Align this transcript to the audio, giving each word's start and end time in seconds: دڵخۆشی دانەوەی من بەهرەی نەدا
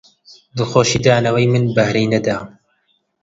دڵخۆشی 0.57 0.99
دانەوەی 1.05 1.47
من 1.53 1.63
بەهرەی 1.75 2.09
نەدا 2.13 2.37